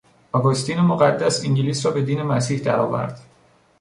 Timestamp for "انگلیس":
1.45-1.85